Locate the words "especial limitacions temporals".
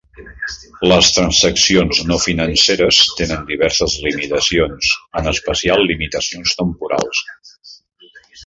5.33-7.25